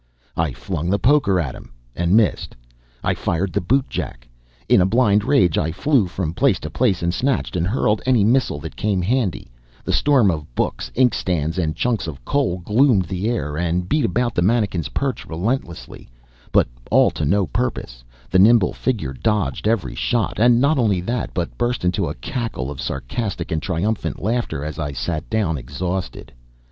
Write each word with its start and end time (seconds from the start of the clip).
I 0.35 0.51
flung 0.51 0.89
the 0.89 0.97
poker 0.97 1.39
at 1.39 1.53
him, 1.53 1.71
and 1.95 2.17
missed. 2.17 2.55
I 3.03 3.13
fired 3.13 3.53
the 3.53 3.61
bootjack. 3.61 4.27
In 4.67 4.81
a 4.81 4.85
blind 4.87 5.23
rage 5.23 5.59
I 5.59 5.71
flew 5.71 6.07
from 6.07 6.33
place 6.33 6.59
to 6.61 6.71
place, 6.71 7.03
and 7.03 7.13
snatched 7.13 7.55
and 7.55 7.67
hurled 7.67 8.01
any 8.07 8.23
missile 8.23 8.57
that 8.61 8.75
came 8.75 9.03
handy; 9.03 9.51
the 9.83 9.93
storm 9.93 10.31
of 10.31 10.55
books, 10.55 10.91
inkstands, 10.95 11.59
and 11.59 11.75
chunks 11.75 12.07
of 12.07 12.25
coal 12.25 12.57
gloomed 12.61 13.05
the 13.05 13.29
air 13.29 13.57
and 13.59 13.87
beat 13.87 14.03
about 14.03 14.33
the 14.33 14.41
manikin's 14.41 14.89
perch 14.89 15.27
relentlessly, 15.27 16.09
but 16.51 16.67
all 16.89 17.11
to 17.11 17.23
no 17.23 17.45
purpose; 17.45 18.03
the 18.31 18.39
nimble 18.39 18.73
figure 18.73 19.13
dodged 19.13 19.67
every 19.67 19.93
shot; 19.93 20.39
and 20.39 20.59
not 20.59 20.79
only 20.79 20.99
that, 20.99 21.31
but 21.31 21.59
burst 21.59 21.85
into 21.85 22.07
a 22.09 22.15
cackle 22.15 22.71
of 22.71 22.81
sarcastic 22.81 23.51
and 23.51 23.61
triumphant 23.61 24.19
laughter 24.19 24.65
as 24.65 24.79
I 24.79 24.93
sat 24.93 25.29
down 25.29 25.59
exhausted. 25.59 26.31